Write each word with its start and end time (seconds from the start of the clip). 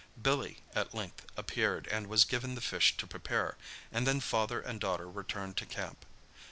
Billy 0.19 0.63
at 0.73 0.95
length 0.95 1.27
appeared, 1.37 1.85
and 1.91 2.07
was 2.07 2.25
given 2.25 2.55
the 2.55 2.59
fish 2.61 2.97
to 2.97 3.05
prepare, 3.05 3.55
and 3.91 4.07
then 4.07 4.19
father 4.19 4.59
and 4.59 4.79
daughter 4.79 5.07
returned 5.07 5.57
to 5.57 5.65
camp. 5.67 6.07